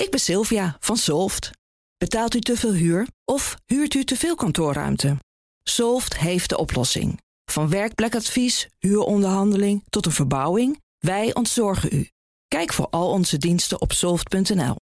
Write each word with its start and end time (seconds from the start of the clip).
Ik 0.00 0.10
ben 0.10 0.20
Sylvia 0.20 0.76
van 0.80 0.96
Solft. 0.96 1.50
Betaalt 1.98 2.34
u 2.34 2.40
te 2.40 2.56
veel 2.56 2.72
huur 2.72 3.06
of 3.24 3.56
huurt 3.66 3.94
u 3.94 4.04
te 4.04 4.16
veel 4.16 4.34
kantoorruimte? 4.34 5.16
Solft 5.62 6.18
heeft 6.18 6.48
de 6.48 6.58
oplossing. 6.58 7.20
Van 7.44 7.70
werkplekadvies, 7.70 8.68
huuronderhandeling 8.78 9.82
tot 9.90 10.06
een 10.06 10.12
verbouwing, 10.12 10.80
wij 10.98 11.34
ontzorgen 11.34 11.88
u. 11.92 12.08
Kijk 12.48 12.72
voor 12.72 12.86
al 12.90 13.10
onze 13.10 13.38
diensten 13.38 13.80
op 13.80 13.92
soft.nl. 13.92 14.76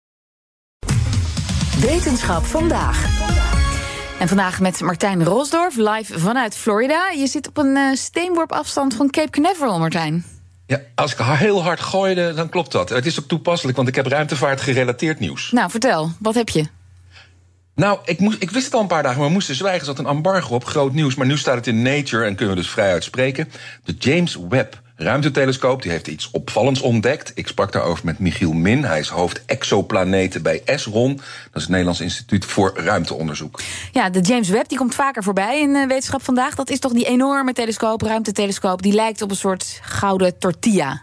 Wetenschap 1.80 2.44
vandaag. 2.44 3.06
En 4.20 4.28
vandaag 4.28 4.60
met 4.60 4.82
Martijn 4.82 5.24
Rosdorf, 5.24 5.76
live 5.76 6.20
vanuit 6.20 6.56
Florida. 6.56 7.10
Je 7.10 7.28
zit 7.28 7.48
op 7.48 7.58
een 7.58 7.76
uh, 7.76 7.94
steenworp 7.94 8.52
afstand 8.52 8.94
van 8.94 9.10
Cape 9.10 9.30
Canaveral, 9.30 9.80
Martijn. 9.80 10.37
Ja, 10.68 10.82
als 10.96 11.12
ik 11.12 11.18
heel 11.20 11.64
hard 11.64 11.80
gooide, 11.80 12.34
dan 12.34 12.50
klopt 12.50 12.72
dat. 12.72 12.90
Het 12.90 13.06
is 13.06 13.20
ook 13.20 13.28
toepasselijk, 13.28 13.78
want 13.78 13.90
ik 13.90 13.96
heb 13.96 14.06
ruimtevaart 14.06 14.62
gerelateerd 14.62 15.20
nieuws. 15.20 15.52
Nou, 15.52 15.70
vertel, 15.70 16.12
wat 16.20 16.36
heb 16.36 16.50
je? 16.50 16.68
Nou, 17.76 18.00
ik, 18.06 18.20
moest, 18.20 18.42
ik 18.42 18.52
wist 18.52 18.66
het 18.66 18.74
al 18.74 18.82
een 18.82 18.88
paar 18.88 19.04
dagen, 19.04 19.18
maar 19.18 19.28
we 19.28 19.34
moesten 19.34 19.56
zwijgen. 19.56 19.80
Er 19.80 19.86
zat 19.86 20.00
een 20.00 20.06
embargo 20.06 20.56
op, 20.56 20.66
groot 20.66 20.94
nieuws. 20.94 21.16
Maar 21.16 21.28
nu 21.28 21.38
staat 21.38 21.56
het 21.56 21.68
in 21.68 21.82
Nature 21.82 22.26
en 22.26 22.36
kunnen 22.36 22.56
we 22.56 22.62
dus 22.62 22.70
vrij 22.70 22.92
uitspreken. 22.92 23.52
De 23.84 23.96
James 24.00 24.38
Webb 24.50 24.82
ruimtetelescoop 24.98 25.82
die 25.82 25.92
heeft 25.92 26.08
iets 26.08 26.32
opvallends 26.32 26.82
ontdekt. 26.82 27.32
Ik 27.36 27.48
sprak 27.48 27.72
daarover 27.72 28.06
met 28.06 28.20
Michiel 28.20 28.54
Min. 28.54 28.84
Hij 28.84 29.00
is 29.00 29.08
hoofd 29.08 29.46
exoplaneten 29.46 30.42
bij 30.42 30.62
ESRON. 30.66 31.16
Dat 31.16 31.26
is 31.54 31.62
het 31.62 31.70
Nederlands 31.70 32.02
Instituut 32.02 32.46
voor 32.46 32.72
Ruimteonderzoek. 32.76 33.60
Ja, 33.92 34.10
de 34.10 34.20
James 34.20 34.50
Webb 34.50 34.70
die 34.70 34.78
komt 34.78 34.96
vaker 34.96 35.24
voorbij 35.24 35.60
in 35.60 35.70
uh, 35.70 35.88
Wetenschap 35.88 36.24
Vandaag. 36.24 36.56
Dat 36.56 36.70
is 36.70 36.80
toch 36.80 36.94
die 36.94 37.06
enorme 37.06 37.54
telescoop, 37.54 38.02
ruimtetelescoop... 38.02 38.82
die 38.82 38.94
lijkt 38.94 39.22
op 39.22 39.30
een 39.30 39.36
soort 39.36 39.80
gouden 39.82 40.38
tortilla. 40.38 41.02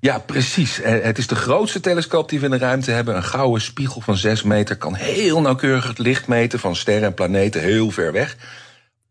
Ja, 0.00 0.18
precies. 0.18 0.80
Eh, 0.80 1.02
het 1.02 1.18
is 1.18 1.26
de 1.26 1.34
grootste 1.34 1.80
telescoop 1.80 2.28
die 2.28 2.38
we 2.38 2.44
in 2.44 2.50
de 2.50 2.58
ruimte 2.58 2.90
hebben. 2.90 3.16
Een 3.16 3.24
gouden 3.24 3.62
spiegel 3.62 4.00
van 4.00 4.16
6 4.16 4.42
meter 4.42 4.76
kan 4.76 4.94
heel 4.94 5.40
nauwkeurig 5.40 5.88
het 5.88 5.98
licht 5.98 6.26
meten 6.26 6.58
van 6.58 6.76
sterren 6.76 7.08
en 7.08 7.14
planeten 7.14 7.60
heel 7.60 7.90
ver 7.90 8.12
weg. 8.12 8.36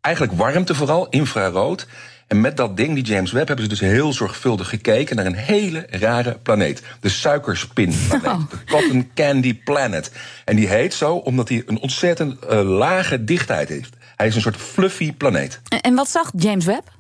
Eigenlijk 0.01 0.37
warmte 0.37 0.75
vooral, 0.75 1.09
infrarood. 1.09 1.87
En 2.27 2.41
met 2.41 2.57
dat 2.57 2.77
ding, 2.77 2.93
die 2.93 3.03
James 3.03 3.31
Webb, 3.31 3.47
hebben 3.47 3.65
ze 3.65 3.71
dus 3.71 3.79
heel 3.79 4.13
zorgvuldig 4.13 4.69
gekeken 4.69 5.15
naar 5.15 5.25
een 5.25 5.35
hele 5.35 5.87
rare 5.89 6.37
planeet. 6.43 6.83
De 6.99 7.09
suikerspinplaneet. 7.09 8.25
Oh. 8.25 8.49
De 8.49 8.57
Cotton 8.65 9.11
Candy 9.13 9.55
Planet. 9.63 10.11
En 10.45 10.55
die 10.55 10.67
heet 10.67 10.93
zo 10.93 11.15
omdat 11.15 11.49
hij 11.49 11.63
een 11.65 11.79
ontzettend 11.79 12.43
uh, 12.43 12.61
lage 12.61 13.23
dichtheid 13.23 13.69
heeft. 13.69 13.95
Hij 14.15 14.27
is 14.27 14.35
een 14.35 14.41
soort 14.41 14.57
fluffy 14.57 15.13
planeet. 15.13 15.59
En 15.81 15.95
wat 15.95 16.09
zag 16.09 16.31
James 16.35 16.65
Webb? 16.65 16.95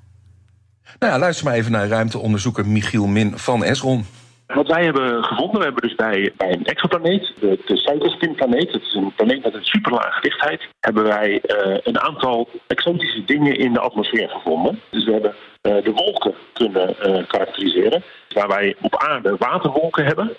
Nou 0.99 1.13
ja, 1.13 1.19
luister 1.19 1.45
maar 1.45 1.53
even 1.53 1.71
naar 1.71 1.87
ruimteonderzoeker 1.87 2.67
Michiel 2.67 3.07
Min 3.07 3.37
van 3.37 3.63
Esron. 3.63 4.05
Wat 4.47 4.67
wij 4.67 4.83
hebben 4.83 5.23
gevonden, 5.23 5.57
we 5.57 5.63
hebben 5.63 5.81
dus 5.81 5.95
bij, 5.95 6.33
een 6.37 6.65
exoplaneet, 6.65 7.33
de, 7.39 7.59
de 7.65 7.77
Suikerspinplaneet, 7.77 8.71
het 8.71 8.81
is 8.81 8.93
een 8.93 9.13
planeet 9.15 9.43
met 9.43 9.53
een 9.53 9.65
superlage 9.65 10.21
dichtheid, 10.21 10.67
hebben 10.79 11.03
wij 11.03 11.29
uh, 11.31 11.77
een 11.83 11.99
aantal 11.99 12.49
exotische 12.67 13.25
dingen 13.25 13.57
in 13.57 13.73
de 13.73 13.79
atmosfeer 13.79 14.29
gevonden. 14.29 14.81
Dus 14.89 15.05
we 15.05 15.11
hebben 15.11 15.35
uh, 15.61 15.83
de 15.83 15.91
wolken 15.91 16.33
kunnen 16.53 16.95
uh, 16.99 17.27
karakteriseren. 17.27 18.03
Waar 18.33 18.47
wij 18.47 18.75
op 18.81 18.95
aarde 18.95 19.35
waterwolken 19.37 20.05
hebben, 20.05 20.35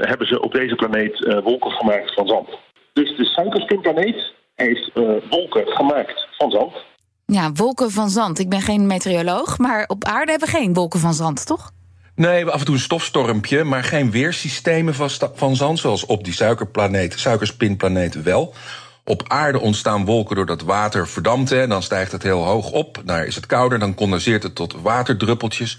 hebben 0.00 0.26
ze 0.26 0.40
op 0.40 0.52
deze 0.52 0.74
planeet 0.74 1.40
wolken 1.44 1.70
gemaakt 1.70 2.14
van 2.14 2.26
zand. 2.26 2.48
Dus 2.92 3.16
de 3.16 3.24
Suikerspinplaneet 3.24 4.32
heeft 4.54 4.90
wolken 5.30 5.66
gemaakt 5.66 6.26
van 6.30 6.50
zand. 6.50 6.72
Ja, 7.26 7.52
wolken 7.52 7.90
van 7.90 8.08
zand. 8.08 8.38
Ik 8.38 8.48
ben 8.48 8.60
geen 8.60 8.86
meteoroloog, 8.86 9.58
maar 9.58 9.84
op 9.86 10.04
aarde 10.04 10.30
hebben 10.30 10.48
we 10.48 10.56
geen 10.56 10.74
wolken 10.74 11.00
van 11.00 11.12
zand, 11.14 11.46
toch? 11.46 11.70
Nee, 12.20 12.46
af 12.46 12.58
en 12.58 12.64
toe 12.64 12.74
een 12.74 12.80
stofstormpje, 12.80 13.64
maar 13.64 13.84
geen 13.84 14.10
weersystemen 14.10 14.94
van, 14.94 15.10
van 15.34 15.56
zand, 15.56 15.78
zoals 15.78 16.06
op 16.06 16.24
die 16.24 16.32
suikerplaneet, 16.32 17.18
suikerspinplaneet 17.18 18.22
wel. 18.22 18.54
Op 19.04 19.22
aarde 19.26 19.60
ontstaan 19.60 20.04
wolken 20.04 20.36
doordat 20.36 20.62
water 20.62 21.08
verdampt 21.08 21.52
en 21.52 21.68
dan 21.68 21.82
stijgt 21.82 22.12
het 22.12 22.22
heel 22.22 22.44
hoog 22.44 22.70
op. 22.70 23.02
Daar 23.04 23.26
is 23.26 23.34
het 23.34 23.46
kouder, 23.46 23.78
dan 23.78 23.94
condenseert 23.94 24.42
het 24.42 24.54
tot 24.54 24.80
waterdruppeltjes. 24.82 25.78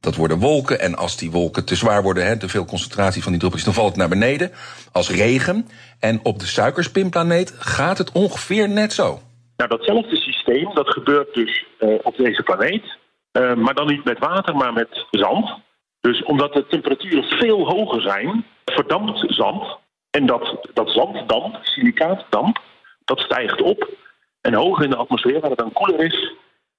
Dat 0.00 0.16
worden 0.16 0.38
wolken 0.38 0.80
en 0.80 0.96
als 0.96 1.16
die 1.16 1.30
wolken 1.30 1.64
te 1.64 1.74
zwaar 1.74 2.02
worden, 2.02 2.26
hè, 2.26 2.38
te 2.38 2.48
veel 2.48 2.64
concentratie 2.64 3.22
van 3.22 3.32
die 3.32 3.40
druppeltjes, 3.40 3.74
dan 3.74 3.82
valt 3.82 3.96
het 3.96 3.98
naar 3.98 4.18
beneden 4.18 4.50
als 4.92 5.10
regen. 5.10 5.68
En 6.00 6.20
op 6.22 6.38
de 6.38 6.46
suikerspinplaneet 6.46 7.54
gaat 7.58 7.98
het 7.98 8.12
ongeveer 8.12 8.68
net 8.68 8.92
zo. 8.92 9.20
Nou, 9.56 9.70
datzelfde 9.70 10.16
systeem, 10.16 10.74
dat 10.74 10.88
gebeurt 10.88 11.34
dus 11.34 11.64
uh, 11.80 11.94
op 12.02 12.16
deze 12.16 12.42
planeet. 12.42 12.98
Uh, 13.32 13.54
maar 13.54 13.74
dan 13.74 13.86
niet 13.86 14.04
met 14.04 14.18
water, 14.18 14.56
maar 14.56 14.72
met 14.72 15.06
zand. 15.10 15.68
Dus 16.00 16.22
omdat 16.22 16.52
de 16.52 16.66
temperaturen 16.66 17.24
veel 17.24 17.66
hoger 17.66 18.02
zijn, 18.02 18.46
verdampt 18.64 19.24
zand. 19.26 19.78
En 20.10 20.26
dat, 20.26 20.68
dat 20.74 20.90
zanddamp, 20.90 21.58
silicaatdamp, 21.62 22.60
dat 23.04 23.18
stijgt 23.18 23.62
op. 23.62 23.88
En 24.40 24.54
hoger 24.54 24.84
in 24.84 24.90
de 24.90 24.96
atmosfeer, 24.96 25.40
waar 25.40 25.50
het 25.50 25.58
dan 25.58 25.72
koeler 25.72 26.04
is, 26.04 26.32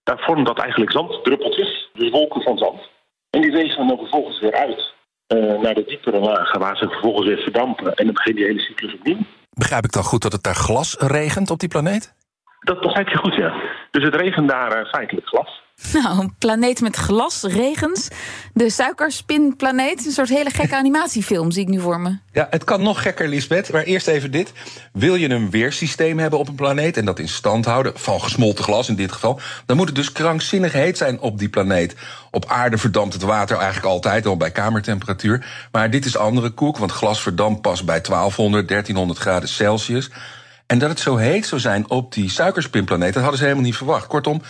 daar 0.04 0.20
vormt 0.20 0.46
dat 0.46 0.60
eigenlijk 0.60 0.92
zanddruppeltjes, 0.92 1.90
dus 1.94 2.10
wolken 2.10 2.42
van 2.42 2.58
zand. 2.58 2.90
En 3.30 3.42
die 3.42 3.52
wegen 3.52 3.88
dan 3.88 3.98
vervolgens 3.98 4.40
weer 4.40 4.54
uit 4.54 4.94
uh, 5.28 5.62
naar 5.62 5.74
de 5.74 5.84
diepere 5.86 6.20
lagen, 6.20 6.60
waar 6.60 6.78
ze 6.78 6.90
vervolgens 6.90 7.28
weer 7.28 7.42
verdampen. 7.42 7.96
En 7.96 8.06
dan 8.06 8.14
begint 8.14 8.36
die 8.36 8.46
hele 8.46 8.60
cyclus 8.60 8.94
opnieuw. 8.94 9.18
Begrijp 9.50 9.84
ik 9.84 9.92
dan 9.92 10.04
goed 10.04 10.22
dat 10.22 10.32
het 10.32 10.44
daar 10.44 10.56
glas 10.56 10.96
regent 11.00 11.50
op 11.50 11.60
die 11.60 11.70
planeet? 11.70 12.14
Dat 12.60 12.80
begrijp 12.80 13.08
je 13.08 13.18
goed, 13.18 13.36
ja. 13.36 13.54
Dus 13.92 14.04
het 14.04 14.16
regent 14.16 14.50
daar 14.50 14.80
uh, 14.80 14.90
feitelijk 14.90 15.28
glas. 15.28 15.61
Nou, 15.94 16.20
een 16.20 16.36
planeet 16.38 16.82
met 16.82 16.96
glas, 16.96 17.44
regens. 17.44 18.08
De 18.54 18.70
suikerspinplaneet. 18.70 20.06
Een 20.06 20.12
soort 20.12 20.30
hele 20.30 20.50
gekke 20.50 20.76
animatiefilm 20.76 21.52
zie 21.52 21.62
ik 21.62 21.68
nu 21.68 21.80
voor 21.80 22.00
me. 22.00 22.18
Ja, 22.32 22.48
het 22.50 22.64
kan 22.64 22.82
nog 22.82 23.02
gekker, 23.02 23.28
Lisbeth. 23.28 23.72
Maar 23.72 23.84
eerst 23.84 24.08
even 24.08 24.32
dit. 24.32 24.52
Wil 24.94 25.16
je 25.16 25.30
een 25.30 25.50
weersysteem 25.50 26.20
hebben 26.20 26.40
op 26.40 26.48
een 26.48 26.56
planeet... 26.56 26.98
en 26.98 27.06
dat 27.06 27.20
in 27.20 27.30
stand 27.30 27.66
houden, 27.66 27.92
van 27.96 28.22
gesmolten 28.22 28.64
glas 28.64 28.90
in 28.90 28.96
dit 28.96 29.12
geval... 29.12 29.40
dan 29.66 29.78
moet 29.78 29.88
het 29.88 29.96
dus 29.96 30.12
krankzinnig 30.12 30.72
heet 30.72 30.98
zijn 30.98 31.20
op 31.20 31.40
die 31.40 31.50
planeet. 31.50 31.96
Op 32.32 32.46
aarde 32.46 32.78
verdampt 32.78 33.14
het 33.14 33.24
water 33.24 33.58
eigenlijk 33.58 33.88
altijd, 33.88 34.26
al 34.26 34.38
bij 34.38 34.52
kamertemperatuur. 34.52 35.68
Maar 35.72 35.90
dit 35.90 36.06
is 36.06 36.18
andere 36.18 36.50
koek, 36.50 36.78
want 36.78 36.92
glas 36.92 37.22
verdampt 37.22 37.62
pas 37.62 37.84
bij 37.84 38.02
1200, 38.02 38.68
1300 38.68 39.20
graden 39.20 39.50
Celsius... 39.50 40.10
En 40.72 40.80
dat 40.80 40.90
het 40.90 41.00
zo 41.00 41.16
heet 41.16 41.46
zou 41.46 41.62
zijn 41.62 41.90
op 41.90 42.14
die 42.14 42.30
suikerspinplaneet, 42.30 43.14
dat 43.14 43.22
hadden 43.22 43.40
ze 43.40 43.44
helemaal 43.44 43.66
niet 43.66 43.78
verwacht. 43.78 44.08
Kortom, 44.08 44.42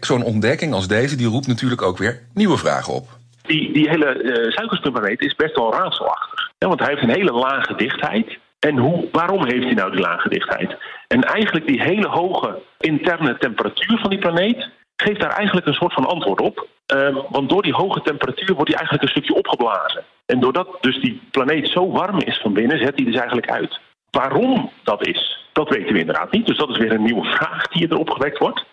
zo'n 0.00 0.22
ontdekking 0.22 0.72
als 0.72 0.88
deze, 0.88 1.16
die 1.16 1.26
roept 1.26 1.46
natuurlijk 1.46 1.82
ook 1.82 1.98
weer 1.98 2.22
nieuwe 2.34 2.56
vragen 2.56 2.94
op. 2.94 3.08
Die, 3.42 3.72
die 3.72 3.88
hele 3.88 4.22
uh, 4.22 4.52
suikerspinplaneet 4.52 5.20
is 5.20 5.34
best 5.34 5.56
wel 5.56 5.72
raadselachtig. 5.72 6.50
Want 6.58 6.80
hij 6.80 6.88
heeft 6.88 7.02
een 7.02 7.18
hele 7.20 7.32
lage 7.32 7.74
dichtheid. 7.74 8.38
En 8.58 8.76
hoe, 8.76 9.08
waarom 9.12 9.46
heeft 9.46 9.64
hij 9.64 9.74
nou 9.74 9.90
die 9.90 10.00
lage 10.00 10.28
dichtheid? 10.28 10.76
En 11.08 11.22
eigenlijk 11.22 11.66
die 11.66 11.82
hele 11.82 12.08
hoge 12.08 12.58
interne 12.78 13.38
temperatuur 13.38 13.98
van 13.98 14.10
die 14.10 14.18
planeet 14.18 14.68
geeft 14.96 15.20
daar 15.20 15.36
eigenlijk 15.36 15.66
een 15.66 15.74
soort 15.74 15.92
van 15.92 16.06
antwoord 16.06 16.40
op. 16.40 16.68
Uh, 16.94 17.16
want 17.30 17.48
door 17.48 17.62
die 17.62 17.74
hoge 17.74 18.02
temperatuur 18.02 18.54
wordt 18.54 18.70
hij 18.70 18.78
eigenlijk 18.78 19.02
een 19.02 19.16
stukje 19.16 19.34
opgeblazen. 19.34 20.04
En 20.26 20.40
doordat 20.40 20.68
dus 20.80 21.00
die 21.00 21.20
planeet 21.30 21.68
zo 21.68 21.90
warm 21.90 22.20
is 22.20 22.40
van 22.42 22.52
binnen, 22.52 22.78
zet 22.78 22.96
hij 22.96 23.04
dus 23.04 23.16
eigenlijk 23.16 23.50
uit. 23.50 23.80
Waarom 24.10 24.70
dat 24.84 25.06
is, 25.06 25.48
dat 25.52 25.68
weten 25.68 25.92
we 25.92 25.98
inderdaad 25.98 26.32
niet. 26.32 26.46
Dus 26.46 26.58
dat 26.58 26.68
is 26.68 26.78
weer 26.78 26.92
een 26.92 27.02
nieuwe 27.02 27.24
vraag 27.24 27.66
die 27.66 27.88
er 27.88 27.96
opgewekt 27.96 28.38
wordt. 28.38 28.64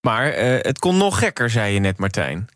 Maar 0.00 0.26
uh, 0.26 0.38
het 0.58 0.78
kon 0.78 0.96
nog 0.96 1.18
gekker, 1.18 1.50
zei 1.50 1.74
je 1.74 1.80
net, 1.80 1.98
Martijn. 1.98 2.48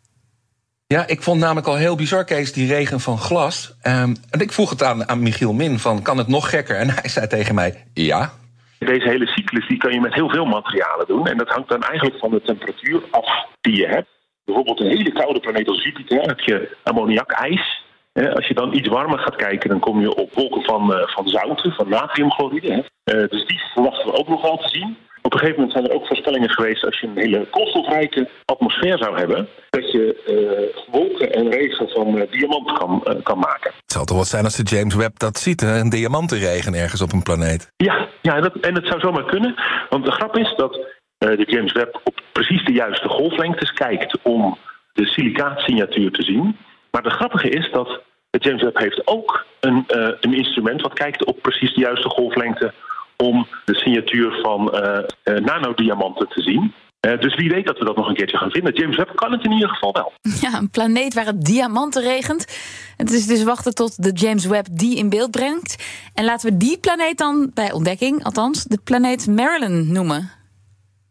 Ja, 0.87 1.07
ik 1.07 1.21
vond 1.21 1.39
namelijk 1.39 1.67
al 1.67 1.75
heel 1.75 1.95
bizar, 1.95 2.23
Kees, 2.23 2.53
die 2.53 2.67
regen 2.67 2.99
van 2.99 3.17
glas. 3.17 3.73
Um, 3.83 4.15
en 4.29 4.39
ik 4.39 4.51
vroeg 4.51 4.69
het 4.69 4.83
aan, 4.83 5.09
aan 5.09 5.23
Michiel 5.23 5.53
Min, 5.53 5.79
van 5.79 6.01
kan 6.01 6.17
het 6.17 6.27
nog 6.27 6.49
gekker? 6.49 6.77
En 6.77 6.89
hij 6.89 7.09
zei 7.09 7.27
tegen 7.27 7.55
mij, 7.55 7.87
ja. 7.93 8.33
Deze 8.79 9.09
hele 9.09 9.27
cyclus 9.27 9.67
die 9.67 9.77
kan 9.77 9.93
je 9.93 10.01
met 10.01 10.13
heel 10.13 10.29
veel 10.29 10.45
materialen 10.45 11.07
doen. 11.07 11.27
En 11.27 11.37
dat 11.37 11.49
hangt 11.49 11.69
dan 11.69 11.83
eigenlijk 11.83 12.19
van 12.19 12.31
de 12.31 12.41
temperatuur 12.41 13.01
af 13.11 13.45
die 13.61 13.75
je 13.75 13.87
hebt. 13.87 14.09
Bijvoorbeeld 14.43 14.79
een 14.79 14.97
hele 14.97 15.11
koude 15.11 15.39
planeet 15.39 15.67
als 15.67 15.83
Jupiter 15.83 16.21
heb 16.21 16.39
je 16.39 16.77
ammoniak-ijs. 16.83 17.80
Als 18.13 18.47
je 18.47 18.53
dan 18.53 18.73
iets 18.73 18.87
warmer 18.87 19.19
gaat 19.19 19.35
kijken, 19.35 19.69
dan 19.69 19.79
kom 19.79 20.01
je 20.01 20.15
op 20.15 20.33
wolken 20.33 20.63
van, 20.63 20.91
uh, 20.91 21.07
van 21.07 21.27
zouten, 21.27 21.71
van 21.71 21.89
natriumchloride. 21.89 22.69
Uh, 22.69 23.27
dus 23.29 23.45
die 23.45 23.61
verwachten 23.73 24.05
we 24.05 24.17
ook 24.17 24.27
nog 24.27 24.41
wel 24.41 24.57
te 24.57 24.69
zien. 24.69 24.97
Op 25.21 25.33
een 25.33 25.39
gegeven 25.39 25.61
moment 25.61 25.77
zijn 25.77 25.89
er 25.89 25.95
ook 25.95 26.07
voorspellingen 26.07 26.49
geweest 26.49 26.85
als 26.85 26.99
je 26.99 27.07
een 27.07 27.17
hele 27.17 27.47
koolstofrijke 27.49 28.29
atmosfeer 28.45 28.97
zou 28.97 29.17
hebben, 29.17 29.47
dat 29.69 29.91
je 29.91 30.03
uh, 30.27 30.93
wolken 30.93 31.33
en 31.33 31.51
regen 31.51 31.89
van 31.89 32.15
uh, 32.17 32.31
diamant 32.31 32.71
kan, 32.71 33.03
uh, 33.07 33.13
kan 33.23 33.39
maken. 33.39 33.71
Het 33.75 33.91
zal 33.91 34.05
toch 34.05 34.17
wat 34.17 34.27
zijn 34.27 34.43
als 34.43 34.55
de 34.55 34.75
James 34.75 34.95
Webb 34.95 35.19
dat 35.19 35.37
ziet, 35.37 35.61
hè? 35.61 35.79
een 35.79 35.89
diamantenregen 35.89 36.73
ergens 36.73 37.01
op 37.01 37.13
een 37.13 37.23
planeet. 37.23 37.71
Ja, 37.77 38.07
ja 38.21 38.41
dat, 38.41 38.55
en 38.55 38.75
het 38.75 38.87
zou 38.87 38.99
zomaar 38.99 39.25
kunnen. 39.25 39.55
Want 39.89 40.05
de 40.05 40.11
grap 40.11 40.37
is 40.37 40.53
dat 40.55 40.79
de 41.17 41.45
James 41.47 41.71
Webb 41.71 42.01
op 42.03 42.21
precies 42.31 42.65
de 42.65 42.73
juiste 42.73 43.09
golflengtes 43.09 43.73
kijkt 43.73 44.17
om 44.23 44.57
de 44.93 45.05
silicaatsignatuur 45.05 46.11
te 46.11 46.23
zien. 46.23 46.57
Maar 46.91 47.03
de 47.03 47.09
grappige 47.09 47.49
is 47.49 47.71
dat 47.71 48.01
de 48.29 48.39
James 48.39 48.61
Webb 48.61 48.77
heeft 48.77 49.07
ook 49.07 49.45
een, 49.59 49.85
uh, 49.95 50.09
een 50.19 50.33
instrument 50.33 50.81
wat 50.81 50.93
kijkt 50.93 51.25
op 51.25 51.41
precies 51.41 51.73
de 51.73 51.81
juiste 51.81 52.09
golflengte 52.09 52.73
om 53.17 53.47
de 53.65 53.75
signatuur 53.75 54.39
van 54.41 54.75
uh, 54.75 54.99
uh, 55.23 55.45
nanodiamanten 55.45 56.27
te 56.27 56.41
zien. 56.41 56.73
dus 57.19 57.35
wie 57.35 57.49
weet 57.49 57.65
dat 57.65 57.77
we 57.77 57.85
dat 57.85 57.95
nog 57.95 58.07
een 58.07 58.15
keertje 58.15 58.37
gaan 58.37 58.51
vinden. 58.51 58.73
James 58.73 58.97
Webb 58.97 59.15
kan 59.15 59.31
het 59.31 59.43
in 59.45 59.51
ieder 59.51 59.69
geval 59.69 59.93
wel. 59.93 60.13
Ja, 60.41 60.57
een 60.57 60.69
planeet 60.69 61.13
waar 61.13 61.25
het 61.25 61.45
diamanten 61.45 62.01
regent. 62.01 62.45
Het 62.97 63.11
is 63.11 63.27
dus 63.27 63.43
wachten 63.43 63.75
tot 63.75 64.03
de 64.03 64.11
James 64.11 64.45
Webb 64.45 64.67
die 64.71 64.97
in 64.97 65.09
beeld 65.09 65.31
brengt. 65.31 65.83
En 66.13 66.25
laten 66.25 66.49
we 66.49 66.57
die 66.57 66.77
planeet 66.77 67.17
dan 67.17 67.51
bij 67.53 67.71
ontdekking, 67.71 68.23
althans, 68.23 68.63
de 68.63 68.79
planeet 68.83 69.27
Marilyn 69.27 69.91
noemen. 69.91 70.31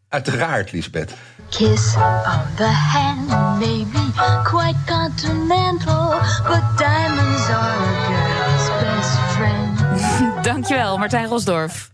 Uiteraard, 0.09 0.71
Lisbeth. 0.71 1.15
Kiss 1.49 1.95
on 1.95 2.55
the 2.55 2.63
hand 2.63 3.59
may 3.59 3.85
be 3.91 4.00
quite 4.45 4.75
continental, 4.87 6.19
but 6.47 6.63
diamonds 6.77 7.49
are 7.49 7.77
a 7.81 7.93
girl's 8.07 8.67
best 8.81 9.19
friend. 9.35 10.43
Dankjewel, 10.49 10.97
Martijn 10.97 11.27
Rosdorf. 11.27 11.91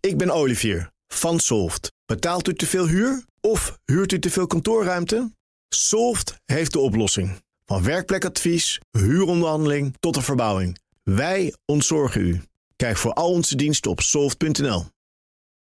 Ik 0.00 0.18
ben 0.18 0.30
Olivier 0.30 0.90
van 1.06 1.38
Solft. 1.40 1.92
Betaalt 2.06 2.48
u 2.48 2.54
te 2.54 2.66
veel 2.66 2.86
huur 2.86 3.24
of 3.40 3.78
huurt 3.84 4.12
u 4.12 4.18
te 4.18 4.30
veel 4.30 4.46
kantoorruimte? 4.46 5.30
Solft 5.68 6.34
heeft 6.44 6.72
de 6.72 6.78
oplossing. 6.78 7.42
Van 7.64 7.82
werkplekadvies, 7.82 8.80
huuronderhandeling 8.90 9.94
tot 10.00 10.16
een 10.16 10.22
verbouwing. 10.22 10.78
Wij 11.02 11.54
ontzorgen 11.64 12.20
u. 12.20 12.42
Kijk 12.76 12.96
voor 12.96 13.12
al 13.12 13.30
onze 13.30 13.56
diensten 13.56 13.90
op 13.90 14.00
soft.nl. 14.00 14.86